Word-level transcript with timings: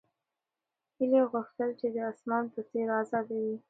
هیلې 0.97 1.21
غوښتل 1.31 1.69
چې 1.79 1.87
د 1.95 1.97
اسمان 2.11 2.43
په 2.53 2.61
څېر 2.69 2.87
ازاده 3.01 3.37
وي. 3.43 3.55